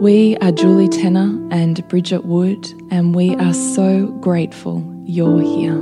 [0.00, 5.72] We are Julie Tenner and Bridget Wood, and we are so grateful you're here.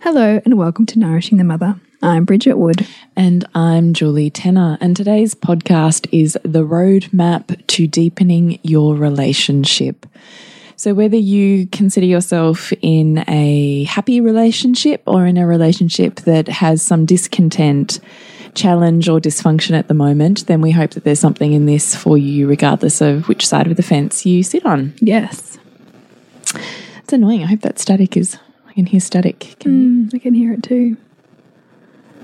[0.00, 1.76] Hello, and welcome to Nourishing the Mother.
[2.02, 2.84] I'm Bridget Wood.
[3.14, 4.78] And I'm Julie Tenner.
[4.80, 10.06] And today's podcast is The Roadmap to Deepening Your Relationship.
[10.78, 16.82] So, whether you consider yourself in a happy relationship or in a relationship that has
[16.82, 17.98] some discontent,
[18.54, 22.18] challenge, or dysfunction at the moment, then we hope that there's something in this for
[22.18, 24.92] you, regardless of which side of the fence you sit on.
[25.00, 25.58] Yes.
[27.02, 27.42] It's annoying.
[27.42, 28.36] I hope that static is,
[28.68, 29.56] I can hear static.
[29.60, 30.98] Can Mm, I can hear it too.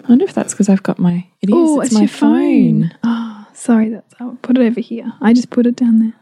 [0.04, 2.08] I wonder if that's because I've got my, it is, Oh, it's, it's my your
[2.08, 2.82] phone.
[2.90, 2.98] phone.
[3.04, 3.88] Oh, sorry.
[3.90, 5.10] That's I'll put it over here.
[5.22, 6.12] I just put it down there.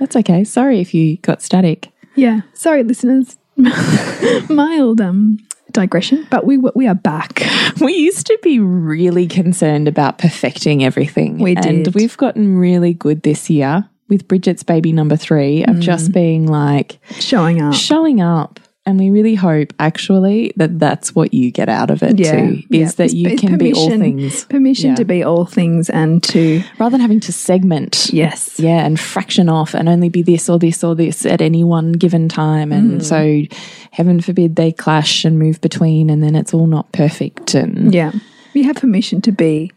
[0.00, 0.44] That's okay.
[0.44, 1.90] Sorry if you got static.
[2.14, 2.40] Yeah.
[2.54, 3.36] Sorry, listeners.
[4.48, 5.38] Mild um
[5.72, 7.42] digression, but we we are back.
[7.80, 11.38] We used to be really concerned about perfecting everything.
[11.38, 11.94] We And did.
[11.94, 16.14] we've gotten really good this year with Bridget's baby number three of just Mm.
[16.14, 17.74] being like Showing up.
[17.74, 18.60] showing up.
[18.86, 22.32] And we really hope actually that that's what you get out of it Yeah.
[22.32, 22.90] too, is Yeah.
[22.98, 24.96] that you it's can be all things Permission Yeah.
[24.96, 28.10] to be all things and to rather than having to segment.
[28.12, 28.56] yes.
[28.58, 31.92] Yeah, and fraction off and only be this or this or this at any one
[31.92, 32.72] given time.
[32.72, 33.02] And Mm.
[33.04, 33.42] so,
[33.90, 37.54] heaven forbid they clash and move between, and then it's all not perfect.
[37.54, 38.12] And Yeah.
[38.52, 39.72] You have permission to be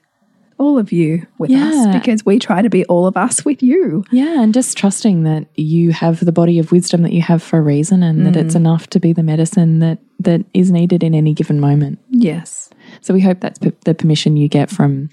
[0.58, 1.68] all of you with Yeah.
[1.68, 4.04] us because we try to be all of us with you.
[4.12, 7.60] Yeah, and just trusting that you have the body of wisdom that you have for
[7.60, 8.58] a reason and that it's mm.
[8.58, 12.00] enough to be the medicine that, that is needed in any given moment.
[12.10, 12.70] Yes.
[13.02, 15.10] So we hope that's p- the permission you get from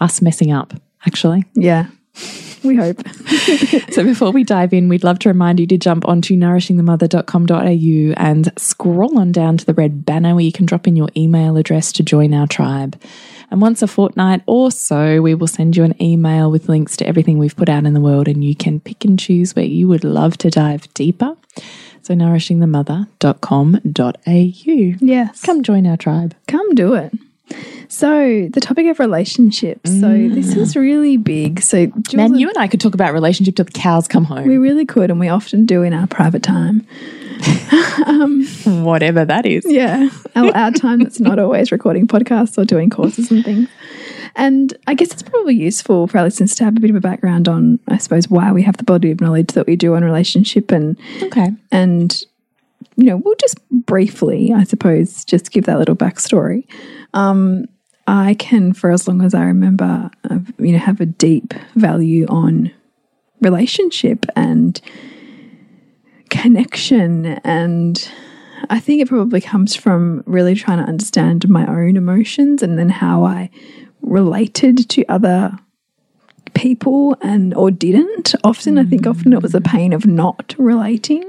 [0.00, 0.72] us messing up,
[1.06, 1.44] actually.
[1.54, 1.86] Yeah.
[2.64, 3.00] We hope.
[3.92, 8.52] So before we dive in, we'd love to remind you to jump onto nourishingthemother.com.au and
[8.56, 11.90] scroll on down to the red banner where you can drop in your email address
[11.92, 13.00] to join our tribe.
[13.50, 17.06] And once a fortnight or so, we will send you an email with links to
[17.06, 19.88] everything we've put out in the world, and you can pick and choose where you
[19.88, 21.36] would love to dive deeper.
[22.02, 24.96] So nourishingthemother.com.au.
[25.00, 25.42] Yes.
[25.42, 26.34] Come join our tribe.
[26.46, 27.12] Come do it.
[27.88, 29.90] So, the topic of relationships.
[29.90, 30.80] So, this is mm.
[30.80, 31.62] really big.
[31.62, 34.46] So, Jules Man, you and I could talk about relationship till the cows come home.
[34.46, 36.86] we really could, and we often do in our private time.
[38.64, 39.64] Whatever that is.
[39.66, 40.08] Yeah.
[40.36, 43.68] Our, our time that's not always recording podcasts or doing courses and things.
[44.36, 47.00] And I guess it's probably useful for our listeners to have a bit of a
[47.00, 50.04] background on, I suppose, why we have the body of knowledge that we do on
[50.04, 51.50] relationship and Okay.
[51.72, 52.22] and
[52.96, 56.64] you know we'll just briefly i suppose just give that little backstory
[57.14, 57.64] um,
[58.08, 62.26] i can for as long as i remember uh, you know have a deep value
[62.28, 62.70] on
[63.40, 64.80] relationship and
[66.30, 68.10] connection and
[68.70, 72.88] i think it probably comes from really trying to understand my own emotions and then
[72.88, 73.50] how i
[74.02, 75.58] related to other
[76.54, 78.34] people and or didn't.
[78.42, 81.22] Often i think often it was a pain of not relating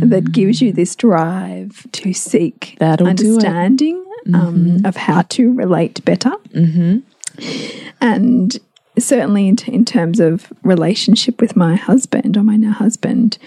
[0.00, 0.32] that mm.
[0.32, 3.20] gives you this drive to seek That'll do it.
[3.20, 4.04] understanding
[4.34, 4.86] um, mm-hmm.
[4.86, 6.32] of how to relate better.
[6.54, 6.98] Mm-hmm.
[8.00, 8.58] And
[8.98, 13.38] certainly in, in terms of relationship with my husband or my now husband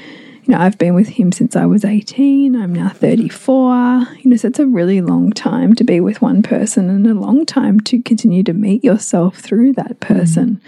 [0.54, 4.48] know i've been with him since i was 18 i'm now 34 you know so
[4.48, 8.02] it's a really long time to be with one person and a long time to
[8.02, 10.62] continue to meet yourself through that person.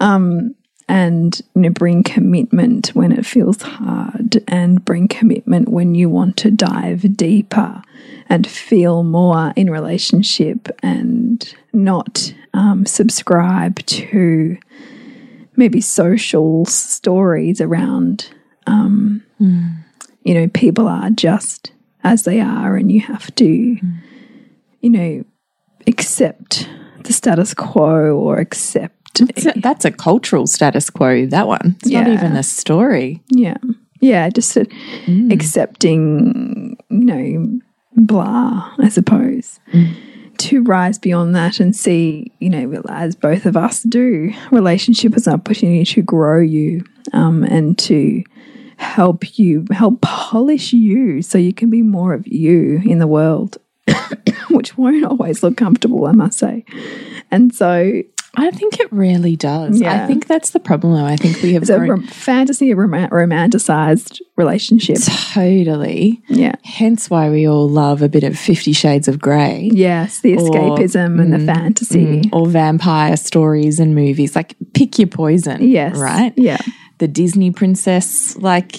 [0.00, 0.54] Um,
[0.88, 6.38] and you know, bring commitment when it feels hard, and bring commitment when you want
[6.38, 7.82] to dive deeper
[8.30, 14.56] and feel more in relationship, and not um, subscribe to
[15.56, 18.30] maybe social stories around,
[18.68, 19.22] um,
[20.22, 21.72] you know, people are just
[22.04, 23.46] as they are, and you have to,
[24.80, 25.24] you know,
[25.86, 26.68] accept
[27.04, 31.76] the status quo or accept That's a, that's a cultural status quo, that one.
[31.80, 33.22] It's not even a story.
[33.30, 33.56] Yeah.
[34.00, 34.28] Yeah.
[34.30, 34.64] Just uh,
[35.30, 37.60] accepting, you know,
[37.96, 39.58] blah, I suppose.
[40.38, 45.26] To rise beyond that and see, you know, as both of us do, relationship as
[45.26, 48.22] an opportunity to grow you um, and to
[48.78, 53.58] help you, help polish you so you can be more of you in the world,
[54.50, 56.64] which won't always look comfortable, I must say.
[57.30, 58.02] And so
[58.36, 59.82] I think it really does.
[59.82, 61.04] I think that's the problem, though.
[61.04, 64.98] I think we have it's a grown rom fantasy rom romanticized relationship.
[65.32, 66.22] totally.
[66.28, 66.54] Yeah.
[66.62, 69.70] Hence why we all love a bit of Fifty Shades of Grey.
[69.72, 72.22] Yes, the escapism and the mm, fantasy.
[72.22, 74.36] Mm, or vampire stories and movies.
[74.36, 75.68] Like, pick your poison.
[75.68, 75.96] Yes.
[75.96, 76.32] Right?
[76.36, 76.60] Yeah.
[76.98, 78.76] The Disney princess, like,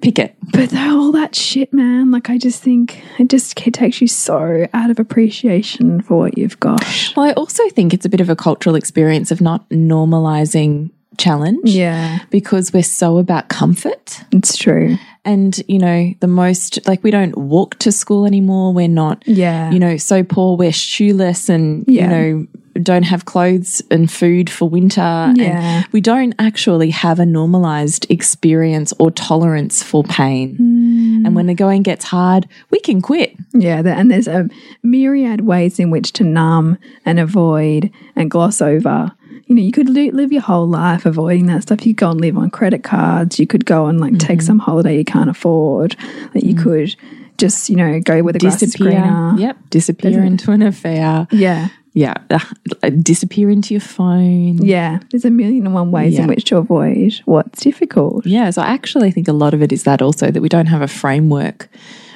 [0.00, 0.34] pick it.
[0.52, 4.90] But all that shit, man, like I just think it just takes you so out
[4.90, 6.84] of appreciation for what you've got.
[7.16, 11.68] Well, I also think it's a bit of a cultural experience of not normalizing challenge.
[11.70, 14.22] Yeah, Because we're so about comfort.
[14.32, 14.96] it's true.
[15.28, 18.72] And, you know, the most, like, we don't walk to school anymore.
[18.72, 19.70] We're not, Yeah.
[19.70, 22.02] you know, so poor, we're shoeless and, Yeah.
[22.02, 22.46] you know,
[22.82, 25.32] don't have clothes and food for winter.
[25.34, 25.82] Yeah.
[25.82, 30.56] And we don't actually have a normalized experience or tolerance for pain.
[30.60, 31.26] Mm.
[31.26, 33.34] And when the going gets hard, we can quit.
[33.52, 34.48] Yeah, and there's a
[34.82, 39.12] myriad ways in which to numb and avoid and gloss over.
[39.48, 41.86] You know, you could live your whole life avoiding that stuff.
[41.86, 43.38] You could go and live on credit cards.
[43.40, 45.96] You could go and like take some holiday you can't afford.
[46.34, 46.94] That you could
[47.38, 49.00] just, you know, go grass is Disappear.
[49.00, 49.34] greener.
[49.38, 49.56] Yep.
[49.70, 51.26] Disappear There's a- into an affair.
[51.30, 51.68] Yeah.
[51.94, 52.14] Yeah.
[52.30, 54.58] Uh, disappear into your phone.
[54.58, 55.00] Yeah.
[55.10, 56.22] There's a million and one ways Yeah.
[56.22, 58.26] in which to avoid what's difficult.
[58.26, 60.66] Yeah, so I actually think a lot of it is that also that we don't
[60.66, 61.68] have a framework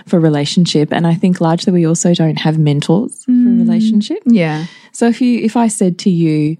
[0.06, 4.19] for relationship, and I think largely we also don't have mentors for relationship.
[4.26, 4.67] Yeah.
[4.93, 6.58] So if you if I said to you,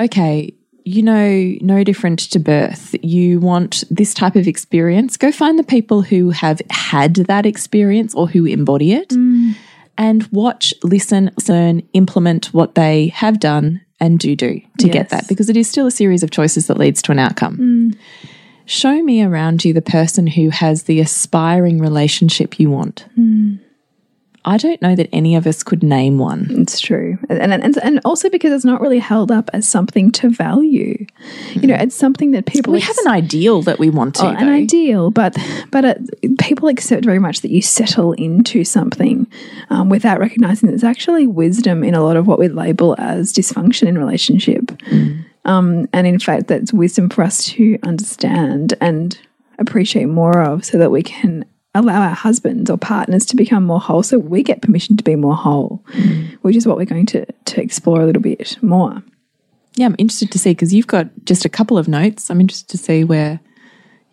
[0.00, 0.54] okay,
[0.84, 5.64] you know, no different to birth, you want this type of experience, go find the
[5.64, 9.54] people who have had that experience or who embody it, mm.
[9.98, 15.26] and watch, listen, learn, implement what they have done and do do to get that
[15.26, 17.58] because it is still a series of choices that leads to an outcome.
[17.58, 17.98] Mm.
[18.64, 23.06] Show me around you the person who has the aspiring relationship you want.
[23.18, 23.58] Mm.
[24.48, 26.46] I don't know that any of us could name one.
[26.50, 30.30] It's true, and, and and also because it's not really held up as something to
[30.30, 31.04] value.
[31.52, 34.22] You know, it's something that people We have an ideal that we want to.
[34.24, 35.36] oh, an ideal, but
[35.70, 39.26] but it, people accept very much that you settle into something
[39.68, 43.34] um, without recognizing that there's actually wisdom in a lot of what we label as
[43.34, 44.72] dysfunction in relationship.
[45.44, 49.18] Um, and in fact, that's wisdom for us to understand and
[49.58, 51.44] appreciate more of, so that we can
[51.78, 55.16] allow our husbands or partners to become more whole, so we get permission to be
[55.16, 55.84] more whole,
[56.42, 59.02] which is what we're going to to explore a little bit more.
[59.74, 62.30] Yeah, I'm interested to see because you've got just a couple of notes.
[62.30, 63.38] I'm interested to see where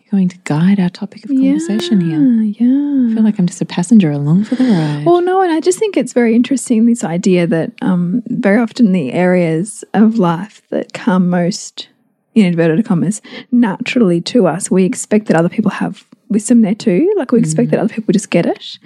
[0.00, 2.20] you're going to guide our topic of conversation here.
[2.20, 3.10] yeah.
[3.10, 5.04] I feel like I'm just a passenger along for the ride.
[5.04, 8.92] Well, no, and I just think it's very interesting this idea that um, very often
[8.92, 11.88] the areas of life that come most,
[12.34, 13.20] in inverted commas,
[13.50, 17.12] naturally to us, we expect that other people have wisdom there too.
[17.16, 17.84] Like we expect that mm.
[17.84, 18.78] other people just get it.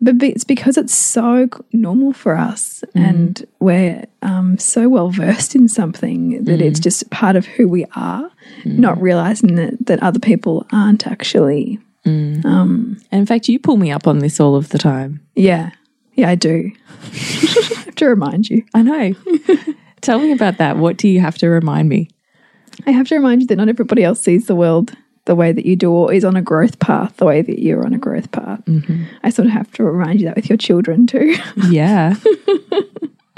[0.00, 3.08] But it's because it's so normal for us mm.
[3.08, 6.82] and we're um, so well versed in something that it's mm.
[6.82, 8.30] just part of who we are,
[8.64, 11.78] not realizing that, that other people aren't actually.
[12.06, 15.26] Um, and in fact, you pull me up on this all of the time.
[15.34, 15.70] Yeah.
[16.14, 16.70] Yeah, I do.
[17.02, 18.64] I have to remind you.
[18.74, 19.14] I know.
[20.00, 20.76] Tell me about that.
[20.76, 22.08] What do you have to remind me?
[22.86, 24.92] I have to remind you that not everybody else sees the world
[25.26, 27.84] the way that you do or is on a growth path the way that you're
[27.84, 28.60] on a growth path.
[29.22, 31.34] I sort of have to remind you that with your children too.
[31.70, 32.14] Yeah.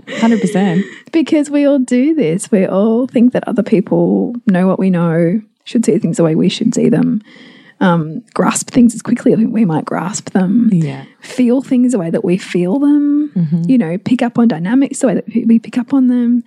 [0.07, 0.83] 100%.
[1.13, 2.51] because we all do this.
[2.51, 6.35] We all think that other people know what we know, should see things the way
[6.37, 7.23] we should see them,
[7.81, 10.71] um, grasp things as quickly as we might grasp them.
[10.73, 11.05] Yeah.
[11.21, 13.33] feel things the way that we feel them,
[13.67, 16.45] you know, pick up on dynamics the way that we pick up on them.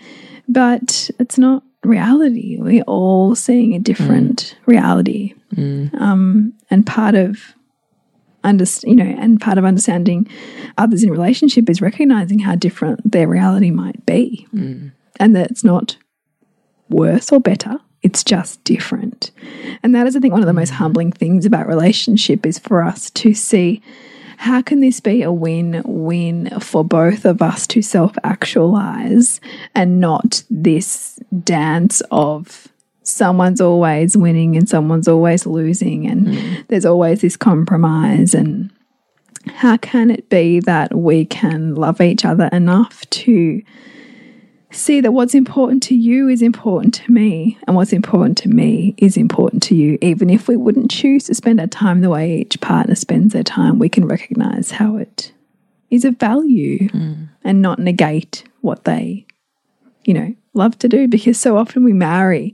[0.48, 2.58] But it's not reality.
[2.60, 4.68] We're all seeing a different mm.
[4.68, 5.34] reality.
[5.56, 6.00] Mm.
[6.00, 7.56] Um, and part of
[8.44, 10.28] under, you know, and part of understanding
[10.78, 14.48] others in relationship is recognizing how different their reality might be.
[14.54, 14.92] Mm.
[15.20, 15.98] And that it's not
[16.90, 17.78] worse or better.
[18.02, 19.32] It's just different.
[19.84, 22.82] And that is, I think, one of the most humbling things about relationship is for
[22.82, 23.82] us to see
[24.40, 29.42] how can this be a win win for both of us to self actualize
[29.76, 32.70] and not this dance of
[33.04, 36.68] someone's always winning and someone's always losing and mm.
[36.70, 38.72] there's always this compromise and
[39.56, 43.62] how can it be that we can love each other enough to
[44.72, 48.94] see that what's important to you is important to me, and what's important to me
[48.98, 49.98] is important to you.
[50.02, 53.44] Even if we wouldn't choose to spend our time the way each partner spends their
[53.44, 55.32] time, we can recognize how it
[55.90, 57.30] is of value mm.
[57.44, 59.26] and not negate what they,
[60.06, 61.08] you know, love to do.
[61.08, 62.54] Because so often we marry,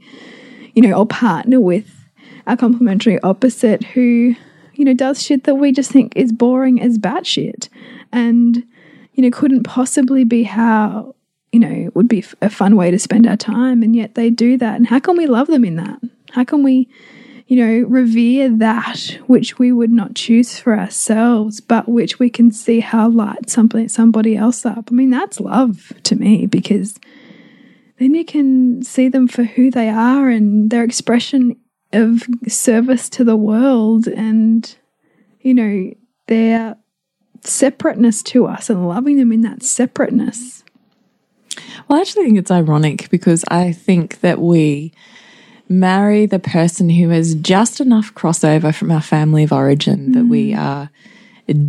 [0.73, 1.91] you know, or partner with
[2.47, 4.35] a complementary opposite who,
[4.75, 7.67] you know, does shit that we just think is boring as batshit
[8.11, 8.63] and,
[9.13, 11.14] you know, couldn't possibly be how
[11.55, 13.81] you know, it would be a fun way to spend our time.
[13.81, 14.75] And yet they do that.
[14.75, 16.01] And how can we love them in that?
[16.31, 16.89] How can we,
[17.47, 22.51] you know, revere that which we would not choose for ourselves, but which we can
[22.51, 24.89] see how light somebody else up?
[24.91, 26.99] I mean, that's love to me because
[27.99, 31.55] then you can see them for who they are and their expression
[31.93, 34.75] of service to the world and,
[35.39, 35.93] you know,
[36.27, 36.75] their
[37.43, 40.64] separateness to us and loving them in that separateness
[41.87, 44.93] well, I actually think it's ironic because I think that we
[45.67, 50.13] marry the person who has just enough crossover from our family of origin mm.
[50.13, 50.59] that we mm.
[50.59, 50.89] are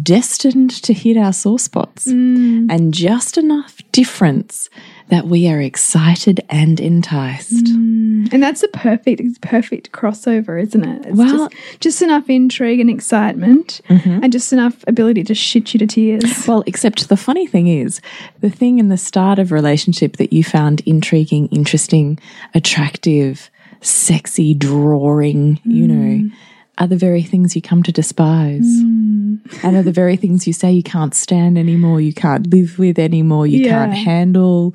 [0.02, 2.70] destined to hit our sore spots mm.
[2.70, 4.70] and just enough difference
[5.08, 7.66] that we are excited and enticed.
[7.66, 8.32] Mm.
[8.32, 11.06] And that's a perfect, perfect crossover, isn't it?
[11.06, 14.22] It's well, just, just enough intrigue and excitement mm -hmm.
[14.22, 16.46] and just enough ability to shit you to tears.
[16.46, 18.00] Well, except the funny thing is,
[18.40, 22.18] the thing in the start of relationship that you found intriguing, interesting,
[22.54, 25.74] attractive, sexy, drawing, mm.
[25.78, 26.30] you know,
[26.78, 28.66] are the very things you come to despise.
[28.66, 29.64] Mm.
[29.64, 32.98] And are the very things you say you can't stand anymore, you can't live with
[32.98, 33.70] anymore, you yeah.
[33.70, 34.74] can't handle.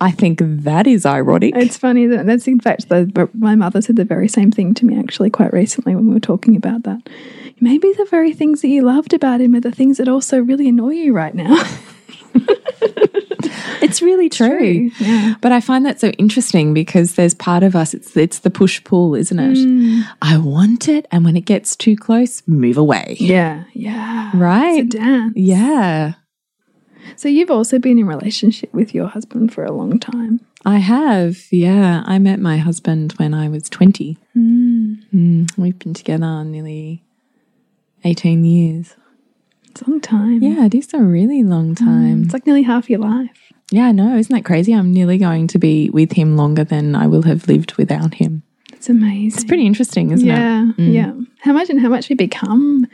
[0.00, 1.54] I think that is ironic.
[1.56, 4.84] It's funny that that's in fact the, my mother said the very same thing to
[4.84, 7.08] me actually quite recently when we were talking about that.
[7.60, 10.68] Maybe the very things that you loved about him are the things that also really
[10.68, 11.56] annoy you right now.
[13.94, 14.90] it's really true.
[14.90, 15.06] true.
[15.06, 15.34] Yeah.
[15.40, 18.82] But I find that so interesting because there's part of us, it's it's the push
[18.82, 19.56] pull, isn't it?
[19.56, 20.02] Mm.
[20.20, 23.16] I want it, and when it gets too close, move away.
[23.20, 24.32] Yeah, yeah.
[24.34, 24.84] Right?
[24.84, 25.32] It's a dance.
[25.36, 26.14] Yeah.
[27.16, 30.40] So you've also been in relationship with your husband for a long time.
[30.64, 32.02] I have, yeah.
[32.06, 34.16] I met my husband when I was 20.
[34.36, 35.04] Mm.
[35.14, 37.04] Mm, we've been together nearly
[38.04, 38.96] 18 years.
[39.68, 40.42] It's a long time.
[40.42, 42.22] Yeah, it is a really long time.
[42.22, 43.52] Mm, it's like nearly half your life.
[43.70, 44.16] Yeah, I know.
[44.16, 44.72] Isn't that crazy?
[44.72, 48.42] I'm nearly going to be with him longer than I will have lived without him.
[48.72, 49.26] It's amazing.
[49.26, 50.38] It's pretty interesting, isn't yeah, it?
[50.38, 50.84] Yeah.
[50.84, 50.92] Mm.
[50.92, 51.12] Yeah.
[51.40, 52.86] How much and how much we become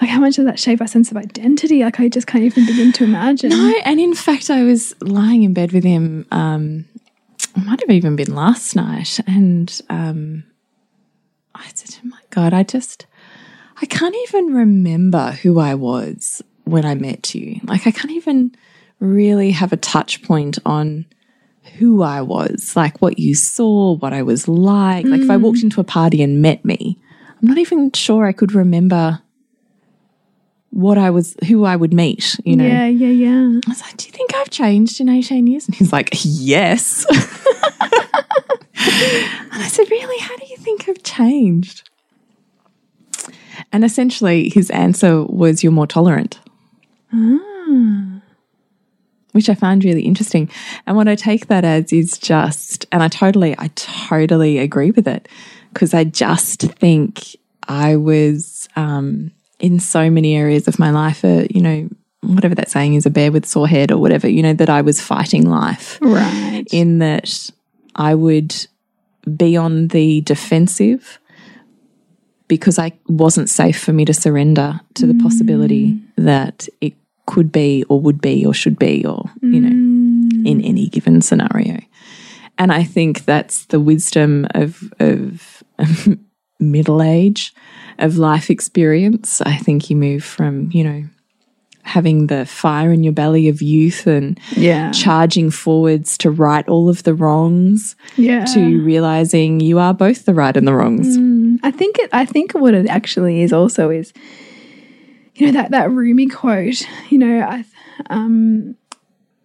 [0.00, 1.82] like how much does that shape our sense of identity?
[1.82, 3.50] Like I just can't even begin to imagine.
[3.50, 6.84] No, and in fact I was lying in bed with him, um,
[7.56, 10.44] it might have even been last night, and um
[11.54, 13.06] I said, Oh my God, I just
[13.80, 17.60] I can't even remember who I was when I met you.
[17.64, 18.54] Like, I can't even
[19.00, 21.06] really have a touch point on
[21.78, 25.04] who I was, like what you saw, what I was like.
[25.04, 25.10] Mm.
[25.10, 26.98] Like, if I walked into a party and met me,
[27.40, 29.20] I'm not even sure I could remember
[30.70, 32.66] what I was, who I would meet, you know?
[32.66, 33.60] Yeah, yeah, yeah.
[33.66, 35.66] I was like, do you think I've changed in 18 years?
[35.66, 37.06] And he's like, yes.
[37.10, 37.22] and
[39.52, 40.20] I said, really?
[40.20, 41.88] How do you think I've changed?
[43.72, 46.40] And essentially, his answer was, You're more tolerant.
[47.12, 47.38] Ah.
[49.38, 50.50] Which I found really interesting.
[50.84, 55.06] And what I take that as is just, and I totally, I totally agree with
[55.06, 55.28] it
[55.72, 57.36] because I just think
[57.68, 59.30] I was um,
[59.60, 61.88] in so many areas of my life, uh, you know,
[62.22, 64.80] whatever that saying is, a bear with sore head or whatever, you know, that I
[64.80, 66.00] was fighting life.
[66.02, 66.64] Right.
[66.72, 67.48] In that
[67.94, 68.56] I would
[69.36, 71.20] be on the defensive
[72.48, 75.22] because I wasn't safe for me to surrender to the mm.
[75.22, 76.94] possibility that it
[77.28, 79.54] could be or would be or should be or, mm.
[79.54, 80.66] you know, in mm.
[80.66, 81.78] any given scenario.
[82.56, 85.62] And I think that's the wisdom of, of
[86.58, 87.54] middle age,
[87.98, 89.42] of life experience.
[89.42, 91.04] I think you move from, you know,
[91.82, 94.90] having the fire in your belly of youth and yeah.
[94.92, 98.46] charging forwards to right all of the wrongs yeah.
[98.46, 101.18] to realizing you are both the right and the wrongs.
[101.18, 101.58] Mm.
[101.62, 104.14] I think it I think what it actually is also is
[105.38, 107.64] you know that that Rumi quote, you know, I
[108.10, 108.76] um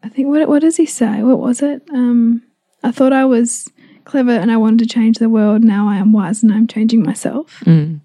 [0.03, 1.23] I think what what does he say?
[1.23, 1.81] What was it?
[1.93, 2.41] Um
[2.83, 3.69] I thought I was
[4.05, 5.63] clever and I wanted to change the world.
[5.63, 7.62] Now I am wise and I'm changing myself.
[7.65, 8.01] Mm.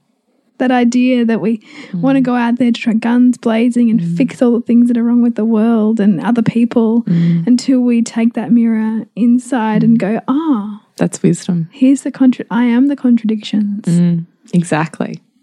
[0.58, 1.62] That idea that we
[1.94, 4.96] want to go out there to try guns blazing and fix all the things that
[4.96, 10.00] are wrong with the world and other people until we take that mirror inside and
[10.00, 11.68] go, ah, That's wisdom.
[11.72, 13.84] here's the contra I am the contradictions.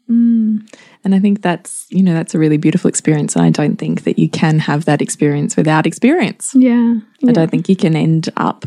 [0.09, 0.69] Mm.
[1.05, 3.35] And I think that's, you know, that's a really beautiful experience.
[3.35, 6.53] And I don't think that you can have that experience without experience.
[6.55, 6.95] Yeah.
[7.27, 8.65] I don't think you can end up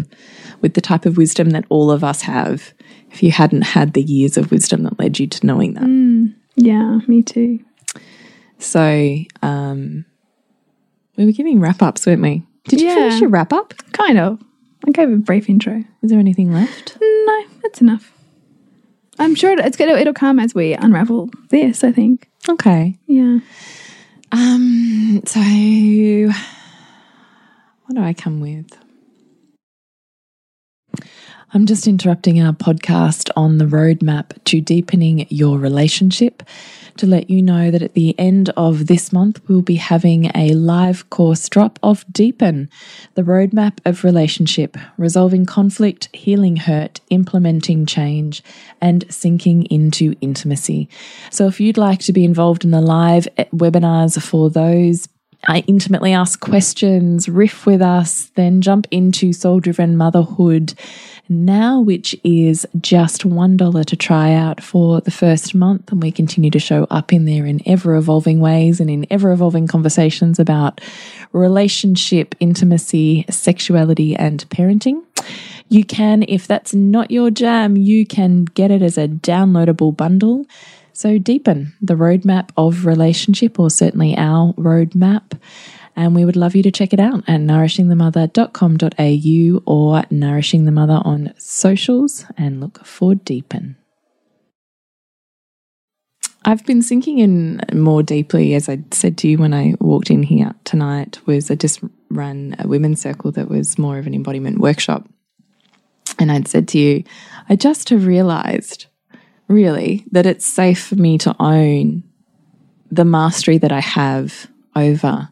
[0.60, 2.72] with the type of wisdom that all of us have
[3.10, 6.34] if you hadn't had the years of wisdom that led you to knowing that.
[6.56, 7.58] Yeah, me too.
[8.58, 10.04] So, um,
[11.16, 12.44] we were giving wrap ups, weren't we?
[12.68, 12.94] Did you Yeah.
[12.94, 13.74] finish your wrap up?
[13.92, 14.40] Kind of.
[14.86, 15.84] I gave a brief intro.
[16.02, 16.96] Is there anything left?
[17.00, 18.12] No, that's enough.
[19.18, 22.28] I'm sure it- it's gonna it'll come as we unravel this, I think.
[22.48, 22.96] Okay.
[23.06, 23.38] Yeah.
[24.32, 25.40] Um, so
[27.84, 28.66] what do I come with?
[31.54, 36.42] I'm just interrupting our podcast on the roadmap to deepening your relationship
[36.98, 40.52] to let you know that at the end of this month, we'll be having a
[40.54, 42.68] live course drop of Deepen,
[43.14, 48.42] the roadmap of relationship, resolving conflict, healing hurt, implementing change,
[48.80, 50.88] and sinking into intimacy.
[51.30, 55.08] So if you'd like to be involved in the live webinars for those,
[55.66, 60.74] intimately ask questions, riff with us, then jump into soul driven motherhood
[61.28, 65.92] now, which is just $1 to try out for the first month.
[65.92, 69.30] And we continue to show up in there in ever evolving ways and in ever
[69.30, 70.80] evolving conversations about
[71.32, 75.02] relationship, intimacy, sexuality, and parenting.
[75.68, 80.46] You can, if that's not your jam, you can get it as a downloadable bundle.
[80.98, 85.38] So, deepen the roadmap of relationship, or certainly our roadmap.
[85.94, 91.00] And we would love you to check it out at nourishingthemother.com.au or Nourishing the Mother
[91.04, 93.76] on socials and look for Deepen.
[96.44, 100.24] I've been sinking in more deeply, as I said to you when I walked in
[100.24, 101.78] here tonight, was I just
[102.10, 105.08] ran a women's circle that was more of an embodiment workshop.
[106.18, 107.04] And I'd said to you,
[107.48, 108.87] I just have realized
[109.48, 112.04] really that it's safe for me to own
[112.90, 115.28] the mastery that I have over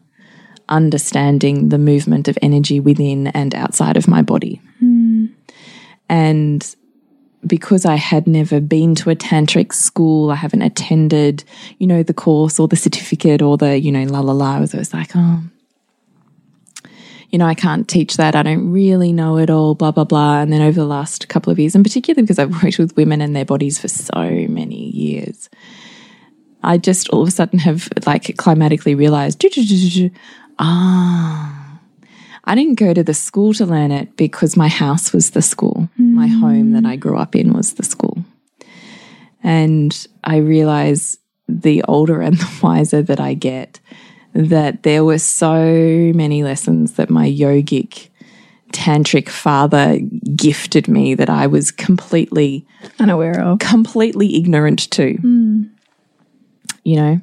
[0.69, 4.61] understanding the movement of energy within and outside of my body.
[6.09, 6.75] And
[7.45, 11.43] because I had never been to a tantric school, I haven't attended,
[11.77, 14.55] you know, the course or the certificate or the, you know, la la la.
[14.55, 15.41] I was always like, oh,
[17.29, 18.35] you know, I can't teach that.
[18.35, 20.41] I don't really know it all, blah, blah, blah.
[20.41, 23.21] And then over the last couple of years, and particularly because I've worked with women
[23.21, 25.49] and their bodies for so many years,
[26.63, 29.43] I just all of a sudden have like climatically realized,
[30.59, 31.79] ah,
[32.43, 35.89] I didn't go to the school to learn it because my house was the school.
[35.97, 38.23] My home that I grew up in was the school.
[39.43, 43.79] And I realize the older and the wiser that I get,
[44.37, 48.09] that there were so many lessons that my yogic
[48.71, 49.97] tantric father
[50.35, 52.65] gifted me that I was completely
[52.99, 53.59] Unaware of.
[53.59, 55.17] completely ignorant to.
[56.83, 57.21] You know?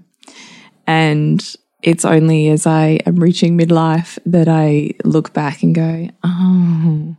[0.88, 7.16] And it's only as I am reaching midlife that I look back and go, oh,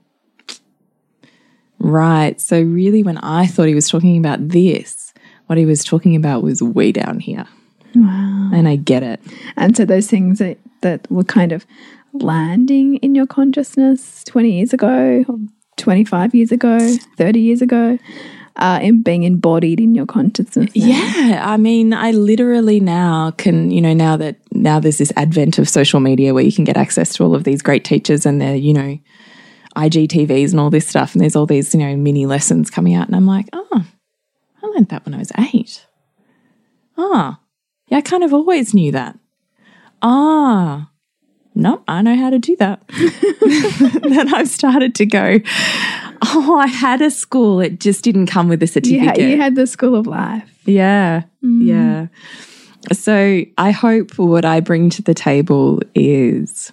[1.79, 2.41] right.
[2.41, 5.13] So, really, when I thought he was talking about this,
[5.45, 7.47] what he was talking about was way down here.
[8.55, 9.21] And I get it.
[9.57, 11.65] And so those things that, that were kind of
[12.13, 15.25] landing in your consciousness 20 years ago,
[15.77, 16.79] 25 years ago,
[17.17, 17.99] 30 years ago,
[18.57, 20.75] uh, and being embodied in your consciousness.
[20.75, 20.85] now.
[20.85, 25.59] Yeah, I mean, I literally now can, you know, now that now there's this advent
[25.59, 28.39] of social media where you can get access to all of these great teachers and
[28.39, 28.97] their, you know,
[29.75, 33.07] IGTVs and all this stuff, and there's all these, you know, mini lessons coming out,
[33.07, 33.85] and I'm like, oh,
[34.63, 35.85] I learned that when I was eight.
[36.97, 37.39] Ah,
[37.87, 39.17] yeah, I kind of always knew that.
[40.01, 40.89] Ah,
[41.53, 42.83] no, I know how to do that.
[44.03, 45.39] then I've started to go,
[46.21, 49.17] oh, I had a school, it just didn't come with a certificate.
[49.17, 50.59] had, you had the school of life.
[50.65, 51.23] Yeah.
[51.41, 52.07] Yeah.
[52.91, 56.71] So I hope what I bring to the table is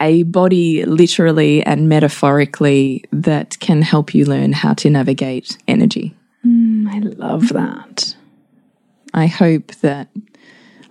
[0.00, 6.14] a body literally and metaphorically that can help you learn how to navigate energy.
[6.44, 8.16] I love that.
[9.14, 10.08] I hope that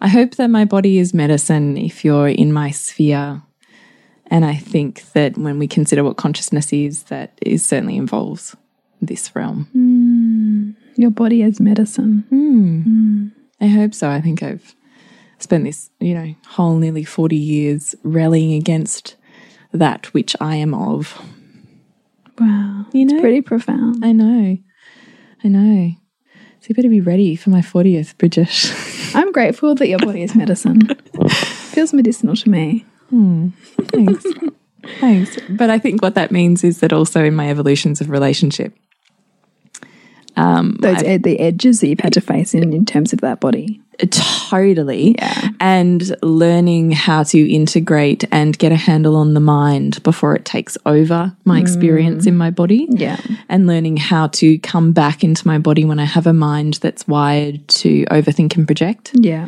[0.02, 3.42] I hope that my body is medicine if you're in my sphere.
[4.28, 8.56] And I think that when we consider what consciousness is, that is certainly involves
[9.02, 9.68] this realm.
[9.76, 10.76] Mm.
[10.98, 12.26] Your body as medicine.
[12.30, 13.28] Hmm.
[13.62, 14.10] I hope so.
[14.10, 14.76] I think I've
[15.40, 19.16] spent this, you know, whole nearly 40 years rallying against
[19.72, 21.22] that which I am of.
[22.40, 22.86] Wow.
[22.94, 23.14] You know?
[23.16, 24.04] It's pretty profound.
[24.04, 24.58] I know.
[25.44, 25.96] I know.
[26.64, 28.74] So you better be ready for my 40th, Bridget.
[29.14, 30.88] I'm grateful that your body is medicine.
[31.28, 32.86] Feels medicinal to me.
[33.10, 33.50] Hmm.
[33.82, 34.26] Thanks.
[35.02, 35.38] Thanks.
[35.50, 38.74] But I think what that means is that also in my evolutions of relationship,
[40.38, 43.42] um, Those ed the edges that you've had to face in in terms of that
[43.42, 43.82] body.
[44.12, 45.50] Totally, Yeah.
[45.60, 50.78] and learning how to integrate and get a handle on the mind before it takes
[50.86, 51.62] over my mm.
[51.62, 52.88] experience in my body.
[52.90, 53.18] Yeah.
[53.50, 57.08] And learning how to come back into my body when I have a mind that's
[57.08, 59.12] wired to overthink and project.
[59.14, 59.48] Yeah.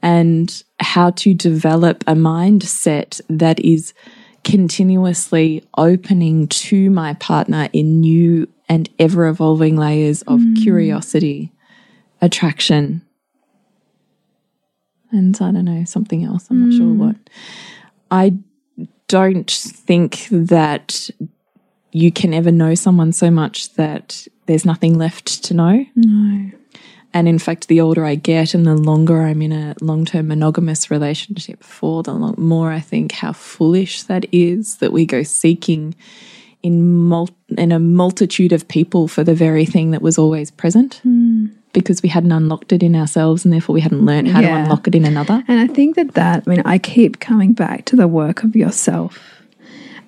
[0.00, 3.92] and how to develop a mindset that is
[4.44, 10.62] continuously opening to my partner in new and ever evolving layers of mm.
[10.62, 11.52] curiosity,
[12.20, 13.02] attraction,
[15.10, 16.46] and I don't know, something else.
[16.50, 16.98] I'm not sure hmm.
[16.98, 17.16] what.
[18.10, 18.34] I
[19.08, 21.10] don't think that
[21.92, 25.84] you can ever know someone so much that there's nothing left to know.
[25.94, 26.50] No.
[27.14, 30.28] And in fact, the older I get and the longer I'm in a long term
[30.28, 35.22] monogamous relationship for, the long, more I think how foolish that is that we go
[35.22, 35.94] seeking
[36.62, 41.27] in, in a multitude of people for the very thing that was always present hmm.
[41.72, 44.88] Because we hadn't unlocked it in ourselves and therefore we hadn't learned how to unlock
[44.88, 45.42] it in another.
[45.48, 48.56] And I think that that, I mean, I keep coming back to the work of
[48.56, 49.38] yourself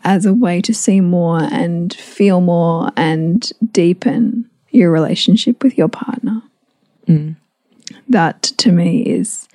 [0.04, 5.88] as a way to see more and feel more and deepen your relationship with your
[5.88, 6.42] partner.
[7.06, 7.36] Mm.
[8.08, 9.48] That to me is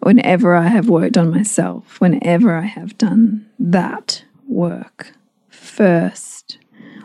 [0.00, 5.12] whenever I have worked on myself, whenever I have done that work
[5.48, 6.58] first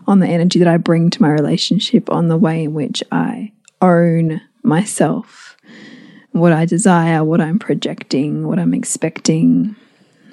[0.05, 3.52] on the energy that I bring to my relationship, on the way in which I
[3.83, 5.53] own myself
[6.33, 9.75] what I desire, what I'm projecting, what I'm expecting.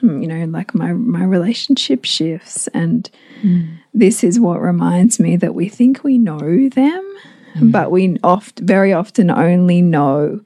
[0.03, 3.09] Mm, you know, like my my relationship shifts, and
[3.43, 3.77] mm.
[3.93, 7.15] this is what reminds me that we think we know them,
[7.55, 7.71] mm.
[7.71, 10.41] but we oft very often only know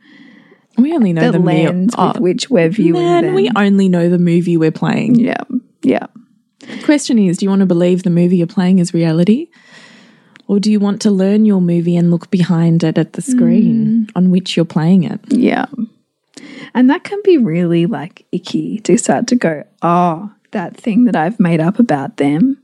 [0.76, 3.34] We only know the, the, lens with which we're viewing Man, them.
[3.34, 5.14] we only know the movie we're playing.
[5.14, 5.44] yeah,
[5.82, 6.08] yeah,
[6.82, 9.48] question is do you want to believe the movie you're playing is reality
[10.46, 14.06] or do you want to learn your movie and look behind it at the screen
[14.06, 14.10] mm.
[14.14, 15.66] on which you're playing it yeah.
[16.74, 21.16] And that can be really like icky to start to go, oh, that thing that
[21.16, 22.62] I've made up about them.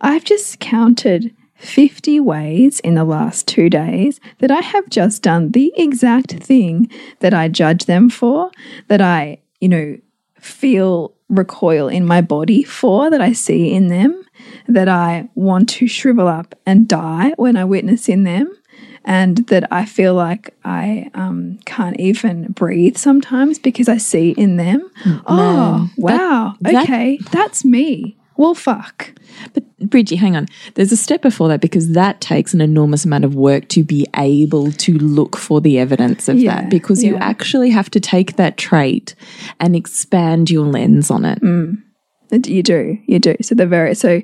[0.00, 5.52] I've just counted 50 ways in the last two days that I have just done
[5.52, 8.50] the exact thing that I judge them for,
[8.88, 9.98] that I, you know,
[10.46, 14.24] feel recoil in my body for, that I see in them,
[14.68, 18.56] that I want to shrivel up and die when I witness in them
[19.04, 24.56] and that I feel like I um, can't even breathe sometimes because I see in
[24.56, 24.90] them.
[25.26, 26.54] oh, wow.
[26.60, 28.16] that- okay, that's me.
[28.36, 29.12] Well, fuck.
[29.52, 33.24] but bridgie hang on there's a step before that because that takes an enormous amount
[33.24, 37.16] of work to be able to look for the evidence of Yeah, that because you
[37.16, 39.14] actually have to take that trait
[39.60, 41.76] and expand your lens on it mm.
[42.30, 43.36] You do, you do.
[43.40, 44.22] So the very so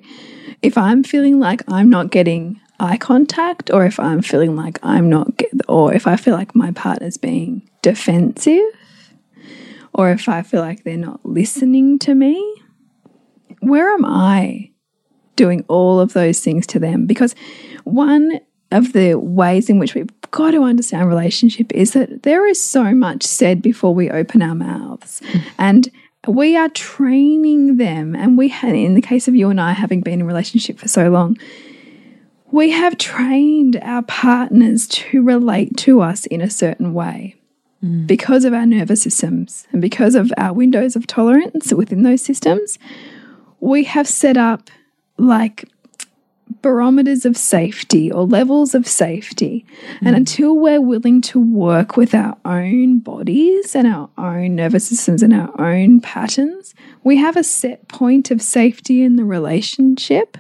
[0.61, 5.09] if I'm feeling like I'm not getting eye contact, or if I'm feeling like I'm
[5.09, 8.61] not get, or if I feel like my partner's being defensive,
[9.95, 12.62] or if I feel like they're not listening to me,
[13.63, 14.71] where am I
[15.37, 17.07] doing all of those things to them?
[17.07, 17.35] Because
[17.85, 22.61] one of the ways in which we've got to understand relationship is that there is
[22.61, 25.21] so much said before we open our mouths.
[25.25, 25.39] Hmm.
[25.59, 25.91] And
[26.27, 28.17] we are training them.
[28.17, 30.89] And we had, in the case of you and I having been in relationship for
[30.89, 31.39] so long,
[32.51, 37.37] we have trained our partners to relate to us in a certain way
[37.81, 38.07] hmm.
[38.07, 42.79] because of our nervous systems and because of our windows of tolerance within those systems.
[43.63, 44.71] We have set up
[45.17, 45.65] like
[46.61, 49.65] barometers of safety or levels of safety.
[50.01, 50.17] And mm-hmm.
[50.17, 55.33] until we're willing to work with our own bodies and our own nervous systems and
[55.33, 60.37] our own patterns, we have a set point of safety in the relationship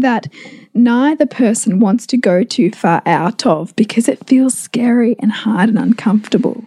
[0.00, 0.28] that
[0.74, 5.68] neither person wants to go too far out of because it feels scary and hard
[5.68, 6.64] and uncomfortable.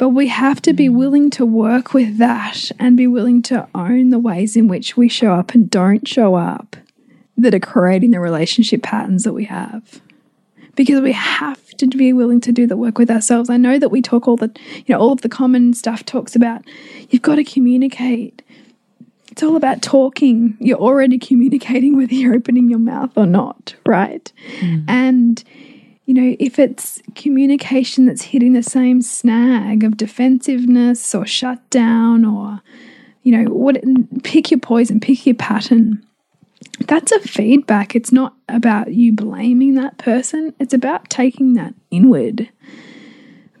[0.00, 4.08] But we have to be willing to work with that and be willing to own
[4.08, 6.74] the ways in which we show up and don't show up
[7.36, 10.00] that are creating the relationship patterns that we have.
[10.74, 13.50] Because we have to be willing to do the work with ourselves.
[13.50, 14.50] I know that we talk all the,
[14.86, 16.62] you know, all of the common stuff talks about
[17.10, 18.40] you've got to communicate.
[19.30, 20.56] It's all about talking.
[20.60, 24.32] You're already communicating whether you're opening your mouth or not, right?
[24.60, 24.84] Mm.
[24.88, 25.44] And
[26.10, 32.60] you know, if it's communication that's hitting the same snag of defensiveness or shutdown or,
[33.22, 33.80] you know, what
[34.24, 36.04] pick your poison, pick your pattern.
[36.80, 37.94] that's a feedback.
[37.94, 42.48] It's not about you blaming that person, it's about taking that inward.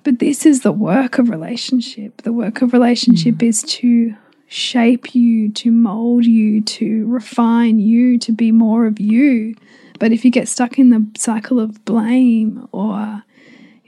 [0.02, 2.22] But this is the work of relationship.
[2.22, 3.46] The work of relationship mm.
[3.46, 4.16] is to
[4.48, 9.54] shape you, to mold you, to refine you, to be more of you.
[10.00, 13.22] But if you get stuck in the cycle of blame or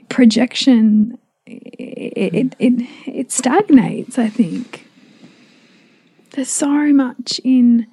[0.09, 4.87] projection, it, it, it, it stagnates, I think.
[6.31, 7.87] There's so much in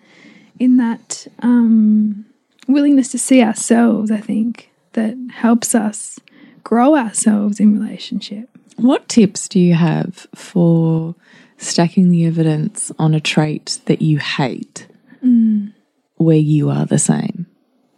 [0.59, 2.27] in that um,
[2.69, 6.21] willingness to see ourselves, I think, that helps us
[6.63, 8.51] grow ourselves in relationship.
[8.77, 11.15] What tips do you have for
[11.57, 14.87] stacking the evidence on a trait that you hate
[15.25, 15.73] mm.
[16.17, 17.47] where you are the same?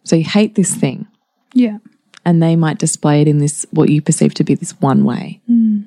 [0.04, 1.06] So you hate this thing.
[1.54, 1.78] Yeah.
[2.24, 5.40] And they might display it in this, what you perceive to be this one way.
[5.50, 5.86] Mm.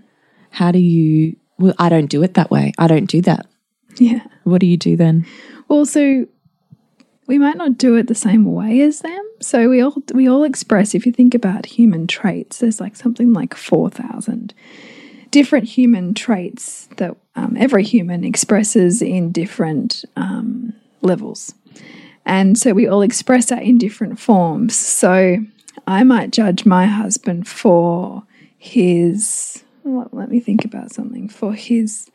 [0.52, 2.74] How do you, well, I don't do it that way.
[2.78, 3.48] I don't do that.
[3.98, 4.26] Yeah.
[4.44, 5.26] What do you do then?
[5.68, 6.28] Well, so
[7.28, 9.24] we might not do it the same way as them.
[9.42, 13.34] So we all we all express if you think about human traits, there's like something
[13.34, 14.54] like 4000
[15.32, 21.54] different human traits that um, every human expresses in different um, levels.
[22.26, 24.76] And so we all express that in different forms.
[24.76, 25.38] So
[25.88, 28.24] I might judge my husband for
[28.58, 32.10] his, well, let me think about something, for his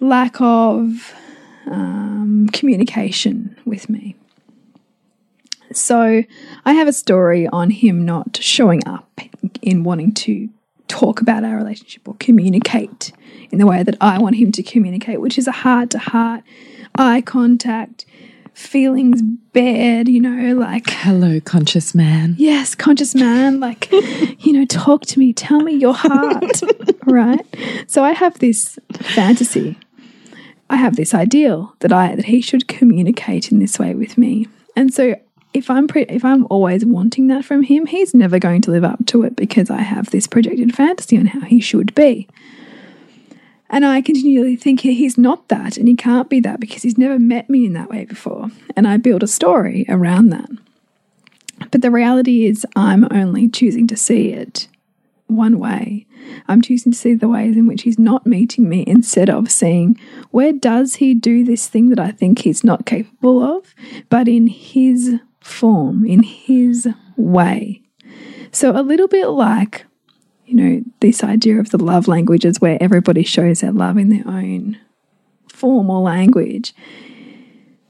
[0.00, 1.14] lack of
[1.66, 4.16] um, communication with me.
[5.72, 6.24] So
[6.64, 9.20] I have a story on him not showing up
[9.62, 10.48] in wanting to
[10.88, 13.12] talk about our relationship or communicate
[13.50, 16.42] in the way that I want him to communicate, which is a heart to heart,
[16.96, 18.04] eye contact,
[18.54, 19.20] feelings
[19.52, 22.34] bared, you know, like hello, conscious man.
[22.38, 26.62] Yes, conscious man, like, you know, talk to me, tell me your heart,
[27.04, 27.44] right?
[27.86, 29.76] So I have this fantasy
[30.70, 34.48] I have this ideal that I that he should communicate in this way with me.
[34.74, 35.14] And so
[35.52, 39.06] if I'm if I'm always wanting that from him, he's never going to live up
[39.06, 42.28] to it because I have this projected fantasy on how he should be.
[43.74, 47.18] And I continually think he's not that and he can't be that because he's never
[47.18, 48.50] met me in that way before.
[48.76, 50.48] And I build a story around that.
[51.72, 54.68] But the reality is, I'm only choosing to see it
[55.26, 56.06] one way.
[56.46, 59.98] I'm choosing to see the ways in which he's not meeting me instead of seeing
[60.30, 63.74] where does he do this thing that I think he's not capable of,
[64.08, 67.82] but in his form, in his way.
[68.52, 69.84] So a little bit like,
[70.46, 74.26] you know, this idea of the love languages where everybody shows their love in their
[74.26, 74.78] own
[75.48, 76.74] form or language.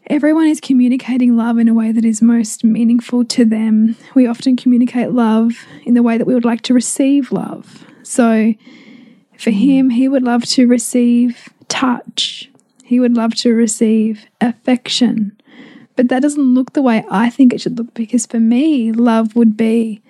[0.09, 3.97] Everyone is communicating love in a way that is most meaningful to them.
[4.15, 5.53] We often communicate love
[5.85, 7.87] in the way that we would like to receive love.
[8.03, 8.55] So
[9.39, 12.51] for him, he would love to receive touch,
[12.85, 15.37] he would love to receive affection.
[15.97, 19.35] But that doesn't look the way I think it should look because for me, love
[19.37, 20.03] would be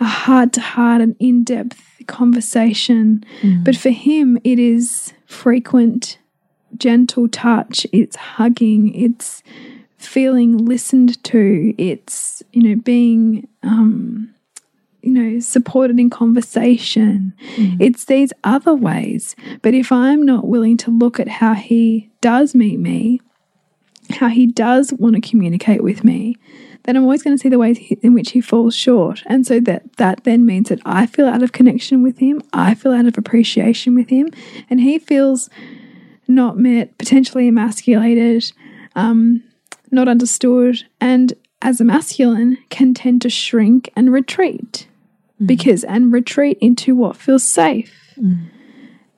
[0.00, 3.24] a heart to heart and in depth conversation.
[3.42, 3.64] Mm.
[3.64, 6.18] But for him, it is frequent,
[6.76, 9.42] gentle touch, it's hugging, it's
[9.98, 14.34] feeling listened to, it's, you know, being um,
[15.02, 17.32] you know, supported in conversation.
[17.56, 17.76] Mm.
[17.80, 19.34] It's these other ways.
[19.62, 23.20] But if I'm not willing to look at how he does meet me,
[24.10, 26.36] how he does want to communicate with me,
[26.90, 29.22] then I'm always going to see the ways in which he falls short.
[29.26, 32.74] And so that that then means that I feel out of connection with him, I
[32.74, 34.30] feel out of appreciation with him,
[34.68, 35.48] and he feels
[36.26, 38.50] not met, potentially emasculated,
[38.96, 39.44] um,
[39.92, 44.88] not understood, and as a masculine can tend to shrink and retreat
[45.40, 45.46] mm.
[45.46, 47.94] because and retreat into what feels safe.
[48.18, 48.50] Mm.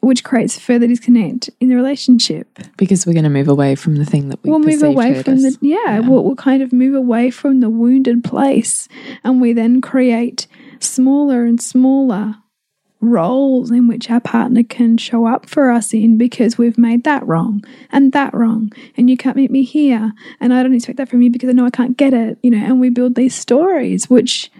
[0.02, 4.04] Which creates further disconnect in the relationship because we're going to move away from the
[4.04, 5.98] thing that we we'll move away from the yeah, yeah.
[6.00, 8.88] We'll, we'll kind of move away from the wounded place,
[9.22, 10.48] and we then create
[10.80, 12.34] smaller and smaller
[13.02, 17.26] roles in which our partner can show up for us in because we've made that
[17.26, 21.08] wrong and that wrong and you can't meet me here and I don't expect that
[21.08, 23.34] from you because I know I can't get it you know and we build these
[23.34, 24.52] stories which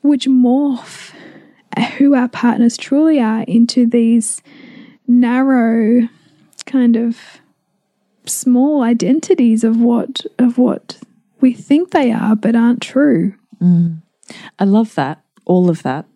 [0.00, 1.14] which morph
[1.96, 4.42] who our partners truly are into these
[5.06, 6.08] narrow
[6.66, 7.40] kind of
[8.24, 10.98] small identities of what of what
[11.40, 13.34] we think they are but aren't true.
[13.60, 14.00] Mm.
[14.58, 16.06] I love that, all of that.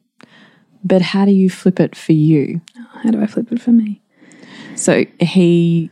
[0.85, 2.61] But how do you flip it for you?
[3.03, 4.01] How do I flip it for me?
[4.77, 5.91] So he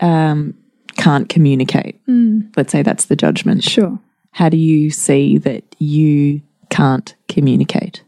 [0.00, 0.54] um,
[0.96, 2.04] can't communicate.
[2.06, 2.56] Mm.
[2.56, 3.64] Let's say that's the judgment.
[3.64, 3.98] Sure.
[4.30, 8.02] How do you see that you can't communicate.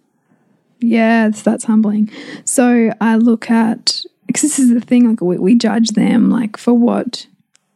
[0.80, 2.10] Yeah, that's humbling.
[2.44, 6.56] So I look at because this is the thing, like we, we judge them like
[6.56, 7.26] for what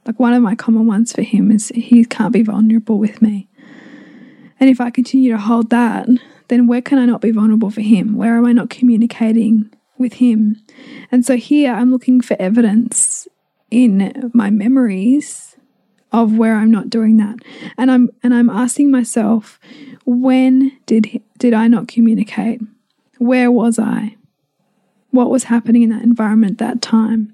[0.07, 3.49] Like one of my common ones for him is he can't be vulnerable with me.
[4.59, 6.09] And if I continue to hold that,
[6.49, 8.17] then where can I not be vulnerable for him?
[8.17, 10.61] Where am I not communicating with him?
[11.11, 13.29] And so here I'm looking for evidence
[13.71, 15.57] in my memories
[16.13, 17.39] of where I'm not doing that.
[17.79, 19.59] And I'm and I'm asking myself,
[20.05, 22.61] when did did I not communicate?
[23.23, 24.17] Where was I?
[25.13, 27.33] What was happening in that environment that time?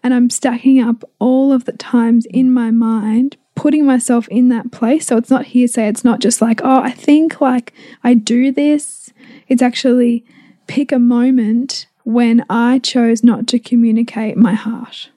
[0.00, 4.70] And I'm stacking up all of the times in my mind, putting myself in that
[4.70, 5.06] place.
[5.06, 5.88] So it's not hearsay.
[5.88, 7.72] It's not just like, oh, I think like
[8.04, 9.12] I do this.
[9.48, 10.24] It's actually
[10.68, 15.10] pick a moment when I chose not to communicate my heart.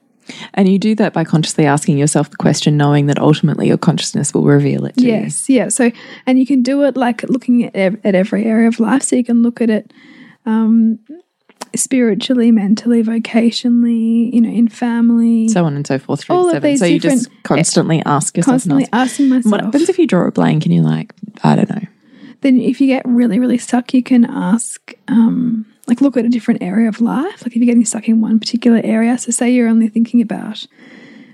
[0.54, 4.34] And you do that by consciously asking yourself the question, knowing that ultimately your consciousness
[4.34, 5.12] will reveal it to you.
[5.12, 5.56] yes, you.
[5.56, 5.68] yeah.
[5.68, 5.90] So,
[6.26, 9.02] and you can do it like looking at, at every area of life.
[9.02, 9.92] So you can look at it
[10.44, 10.98] um,
[11.74, 16.28] spiritually, mentally, vocationally, you know, in family, so on and so forth.
[16.30, 19.52] All of these so you just constantly ask yourself, constantly asking myself.
[19.52, 21.12] What happens if you draw a blank and you're like,
[21.42, 21.86] I don't know?
[22.46, 24.94] Then, if you get really, really stuck, you can ask.
[25.08, 27.42] Um, like look at a different area of life.
[27.42, 30.64] Like if you're getting stuck in one particular area, so say you're only thinking about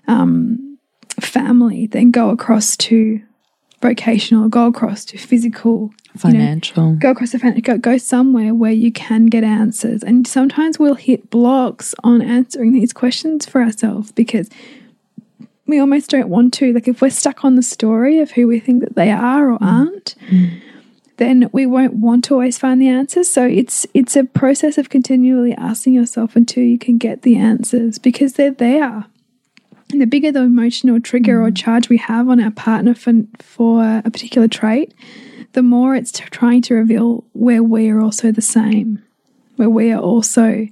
[0.09, 0.79] um,
[1.20, 3.20] family, then go across to
[3.83, 8.55] vocational, go across to physical, financial, you know, go across to financial, go, go somewhere
[8.55, 10.03] where you can get answers.
[10.03, 14.48] And sometimes we'll hit blocks on answering these questions for ourselves because
[15.66, 16.72] we almost don't want to.
[16.72, 19.59] Like if we're stuck on the story of who we think that they are or
[19.61, 20.14] aren't.
[20.31, 20.62] Mm
[21.16, 23.29] then we won't want to always find the answers.
[23.29, 27.98] So it's it's a process of continually asking yourself until you can get the answers
[27.98, 29.05] because they're there.
[29.90, 31.48] And the bigger the emotional trigger mm.
[31.48, 34.94] or charge we have on our partner for for a particular trait,
[35.53, 39.03] the more it's trying to reveal where we are also the same,
[39.57, 40.66] where we are also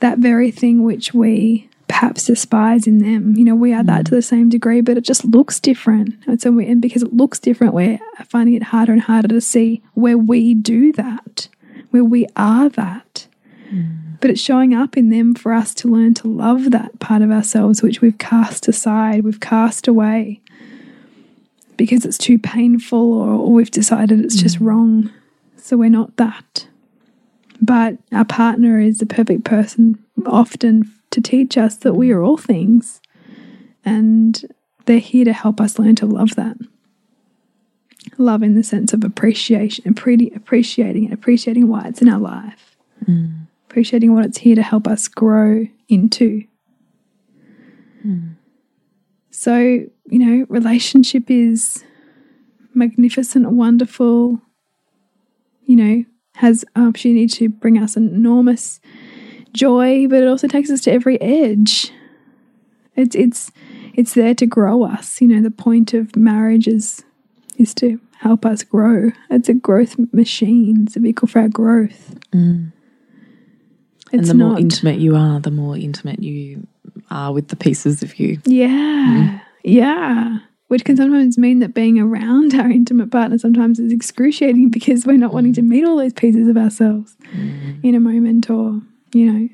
[0.00, 1.69] that very thing which we
[2.00, 3.36] perhaps despise in them.
[3.36, 6.14] You know, we are that to the same degree, but it just looks different.
[6.26, 9.40] And so, we, and because it looks different, we're finding it harder and harder to
[9.42, 11.48] see where we do that,
[11.90, 13.26] where we are that.
[13.70, 14.18] Mm.
[14.18, 17.30] But it's showing up in them for us to learn to love that part of
[17.30, 20.40] ourselves, which we've cast aside, we've cast away
[21.76, 24.42] because it's too painful or, or we've decided it's mm.
[24.42, 25.10] just wrong.
[25.58, 26.66] So we're not that.
[27.60, 32.36] But our partner is the perfect person often to teach us that we are all
[32.36, 33.00] things
[33.84, 34.46] and
[34.86, 36.56] they're here to help us learn to love that.
[38.18, 39.96] Love in the sense of appreciation, and
[40.34, 43.46] appreciating it, appreciating why it's in our life, mm.
[43.68, 46.42] appreciating what it's here to help us grow into.
[48.06, 48.36] Mm.
[49.30, 51.84] So, you know, relationship is
[52.74, 54.40] magnificent, wonderful,
[55.64, 58.80] you know, has opportunity to bring us enormous
[59.52, 61.92] joy, but it also takes us to every edge.
[62.96, 63.50] It's it's
[63.94, 65.20] it's there to grow us.
[65.20, 67.04] You know, the point of marriage is
[67.58, 69.10] is to help us grow.
[69.30, 70.84] It's a growth machine.
[70.86, 72.16] It's a vehicle for our growth.
[72.32, 72.72] Mm.
[74.12, 76.66] and the more intimate you are, the more intimate you
[77.10, 78.38] are with the pieces of you.
[78.44, 78.68] Yeah.
[78.68, 79.42] Mm.
[79.64, 80.38] Yeah.
[80.68, 85.16] Which can sometimes mean that being around our intimate partner sometimes is excruciating because we're
[85.16, 87.82] not wanting to meet all those pieces of ourselves mm.
[87.82, 88.80] in a moment or
[89.12, 89.48] you know,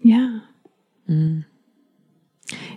[0.00, 0.40] yeah.
[1.08, 1.44] Mm.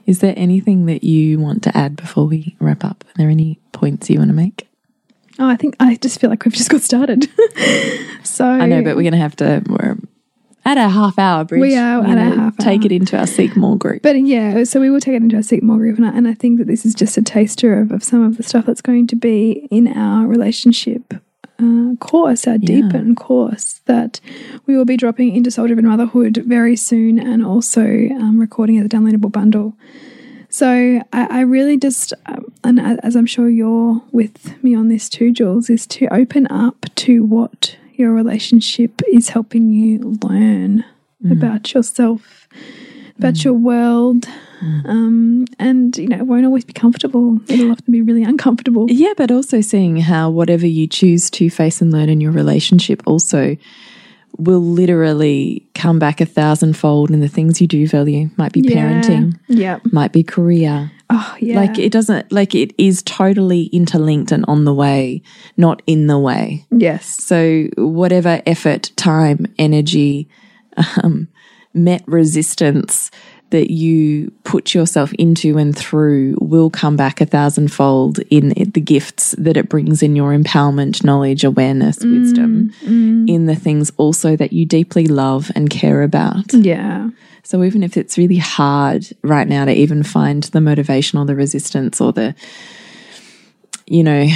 [0.06, 3.04] Is there anything that you want to add before we wrap up?
[3.08, 4.68] Are there any points you want to make?
[5.40, 7.28] Oh, I think I just feel like we've just got started.
[8.24, 9.64] so I know, but we're going to have to.
[9.68, 9.98] We're
[10.66, 11.62] at a half hour bridge.
[11.62, 12.86] We are at a half take hour.
[12.86, 14.04] it into our Seek More group.
[14.04, 16.28] But yeah, so we will take it into our Seek More group, and I, and
[16.28, 18.82] I think that this is just a taster of, of some of the stuff that's
[18.82, 21.16] going to be in our relationship
[21.60, 22.82] uh, course, our yeah.
[22.82, 24.20] Deepen course that
[24.66, 28.86] we will be dropping into Soul Driven Motherhood very soon and also um, recording as
[28.86, 29.76] a downloadable bundle.
[30.50, 30.68] So
[31.12, 35.32] I, I really just, um, and as I'm sure you're with me on this too,
[35.32, 40.86] Jules, is to open up to what your relationship is helping you learn
[41.24, 41.32] mm.
[41.32, 42.43] about yourself,
[43.18, 43.44] about mm.
[43.44, 44.28] your world,
[44.64, 44.86] Mm.
[44.86, 47.40] Um, and, you know, it won't always be comfortable.
[47.48, 48.86] It'll often be really uncomfortable.
[48.90, 53.04] Yeah, but also seeing how whatever you choose to face and learn in your relationship
[53.06, 53.58] also
[54.38, 58.30] will literally come back a thousandfold in the things you do value.
[58.38, 58.76] Might be yeah.
[58.76, 59.40] parenting.
[59.48, 59.80] Yeah.
[59.92, 60.92] Might be career.
[61.10, 61.58] Oh, yeah.
[61.58, 65.22] Like it doesn't, like it is totally interlinked and on the way,
[65.58, 66.66] not in the way.
[66.72, 67.06] Yes.
[67.06, 70.30] So whatever effort, time, energy,
[71.04, 71.28] um,
[71.74, 73.12] met resistance,
[73.54, 79.36] that you put yourself into and through will come back a thousandfold in the gifts
[79.38, 83.30] that it brings in your empowerment, knowledge, awareness, mm, wisdom, mm.
[83.30, 86.52] in the things also that you deeply love and care about.
[86.52, 87.12] Yeah.
[87.44, 91.36] So even if it's really hard right now to even find the motivation or the
[91.36, 92.34] resistance or the,
[93.86, 94.28] you know,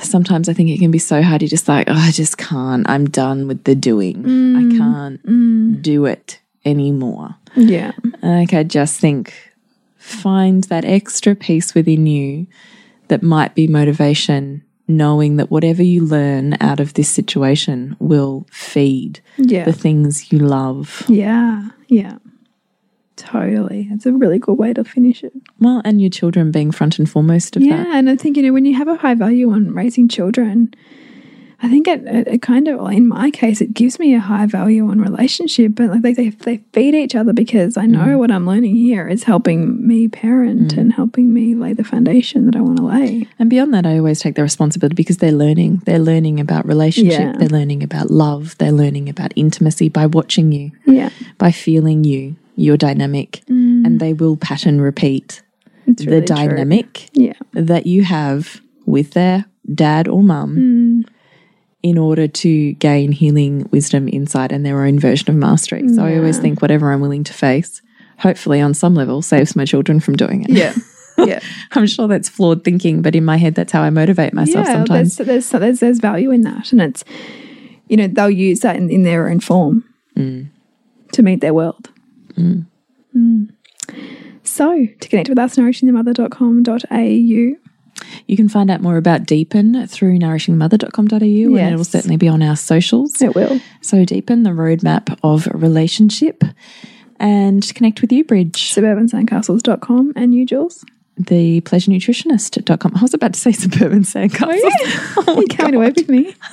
[0.00, 1.42] sometimes I think it can be so hard.
[1.42, 2.88] You're just like, oh, I just can't.
[2.88, 4.24] I'm done with the doing.
[4.24, 6.38] I mm, can't do it
[6.68, 7.34] anymore.
[7.56, 7.92] Yeah.
[8.22, 9.32] Like I just think
[9.96, 12.46] find that extra piece within you
[13.08, 19.20] that might be motivation, knowing that whatever you learn out of this situation will feed
[19.36, 19.64] Yeah.
[19.64, 21.04] the things you love.
[21.08, 21.68] Yeah.
[21.88, 22.18] Yeah.
[23.16, 23.88] Totally.
[23.90, 25.32] It's a really good way to finish it.
[25.58, 27.78] Well, and your children being front and foremost of Yeah.
[27.78, 27.88] that.
[27.88, 27.98] Yeah.
[27.98, 30.72] And I think, you know, when you have a high value on raising children,
[31.60, 34.20] I think it, it, it kind of, well, in my case, it gives me a
[34.20, 35.72] high value on relationship.
[35.74, 38.18] But like they, they, they feed each other because I know mm.
[38.18, 40.78] what I'm learning here is helping me parent mm.
[40.78, 43.26] and helping me lay the foundation that I want to lay.
[43.40, 45.82] And beyond that, I always take the responsibility because they're learning.
[45.84, 47.18] They're learning about relationship.
[47.18, 47.32] Yeah.
[47.36, 48.56] They're learning about love.
[48.58, 51.10] They're learning about intimacy by watching you, Yeah.
[51.38, 53.42] by feeling you, your dynamic.
[53.50, 53.84] Mm.
[53.84, 55.42] And they will pattern repeat
[55.88, 57.34] It's the really dynamic Yeah.
[57.52, 61.04] that you have with their dad or mum
[61.82, 65.88] in order to gain healing, wisdom, insight, and their own version of mastery.
[65.88, 67.80] So I always think whatever I'm willing to face,
[68.18, 70.50] hopefully on some level, saves my children from doing it.
[70.50, 70.74] Yeah.
[71.26, 71.40] Yeah.
[71.72, 75.16] I'm sure that's flawed thinking, but in my head, that's how I motivate myself sometimes.
[75.16, 77.02] There's, there's there's there's value in that, and it's
[77.88, 79.82] you know they'll use that in, in their own form
[80.14, 81.90] to meet their world.
[82.36, 82.66] Mm.
[84.44, 87.67] So to connect with us, nourishingthemother.com.au.
[88.26, 92.56] You can find out more about Deepen through nourishingmother.com.au and it'll certainly be on our
[92.56, 93.20] socials.
[93.20, 93.60] It will.
[93.80, 96.44] So Deepen, the roadmap of relationship.
[97.20, 100.84] And connect with you, Bridge, Suburbansandcastles.com and you, Jules.
[101.16, 102.92] the pleasurenutritionist.com.
[102.94, 104.60] I was about to say suburban sandcastles.
[104.62, 106.34] Oh, oh You're coming away with me.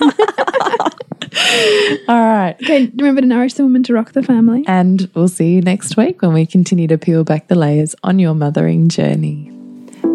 [2.08, 2.56] All right.
[2.62, 4.64] Okay, remember to nourish the woman to rock the family.
[4.66, 8.18] And we'll see you next week when we continue to peel back the layers on
[8.18, 9.55] your mothering journey.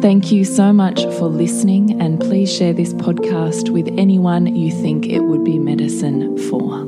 [0.00, 5.06] Thank you so much for listening, and please share this podcast with anyone you think
[5.06, 6.86] it would be medicine for.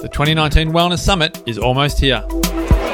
[0.00, 2.24] The 2019 Wellness Summit is almost here.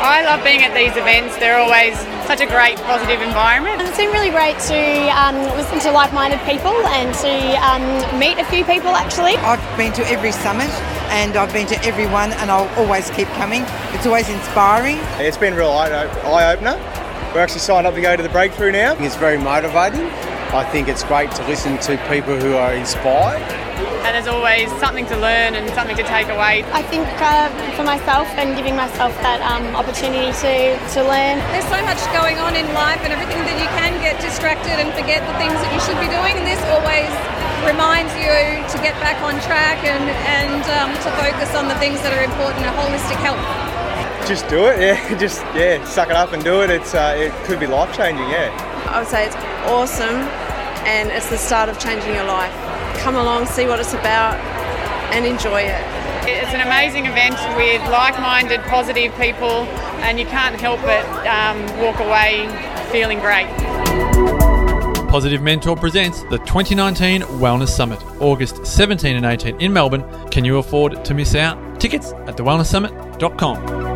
[0.07, 1.36] I love being at these events.
[1.38, 1.98] They're always
[2.30, 3.82] such a great, positive environment.
[3.82, 4.78] It's been really great to
[5.18, 7.82] um, listen to like-minded people and to um,
[8.16, 9.34] meet a few people actually.
[9.42, 10.70] I've been to every summit
[11.11, 13.64] and I've been to every one and I'll always keep coming.
[13.98, 14.98] It's always inspiring.
[15.18, 16.76] It's been a real eye eye opener.
[17.34, 18.94] We're actually signed up to go to the breakthrough now.
[19.02, 20.07] It's very motivating.
[20.54, 23.65] I think it's great to listen to people who are inspired.
[24.07, 26.62] And there's always something to learn and something to take away.
[26.70, 31.42] I think uh, for myself and giving myself that um, opportunity to, to learn.
[31.50, 34.94] There's so much going on in life and everything that you can get distracted and
[34.94, 36.38] forget the things that you should be doing.
[36.38, 37.11] And this always
[37.66, 40.07] reminds you to get back on track and,
[40.38, 43.42] and um, to focus on the things that are important, a holistic health.
[44.30, 45.18] Just do it, yeah.
[45.18, 46.70] Just yeah, suck it up and do it.
[46.70, 48.54] It's uh, it could be life changing, yeah.
[48.86, 49.34] I would say it's
[49.66, 50.22] awesome
[50.86, 52.54] and it's the start of changing your life.
[52.99, 54.34] Come along, see what it's about,
[55.12, 55.82] and enjoy it.
[56.28, 59.64] It's an amazing event with like-minded, positive people,
[60.03, 62.49] and you can't help but um, walk away
[62.90, 63.47] feeling great.
[65.09, 70.05] Positive Mentor presents the 2019 Wellness Summit, August 17 and 18 in Melbourne.
[70.30, 71.80] Can you afford to miss out?
[71.80, 73.95] Tickets at thewellnesssummit.com.